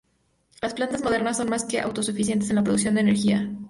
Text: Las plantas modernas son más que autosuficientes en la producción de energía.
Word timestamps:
Las 0.63 0.73
plantas 0.73 1.03
modernas 1.03 1.37
son 1.37 1.47
más 1.51 1.63
que 1.63 1.79
autosuficientes 1.79 2.49
en 2.49 2.55
la 2.55 2.63
producción 2.63 2.95
de 2.95 3.01
energía. 3.01 3.51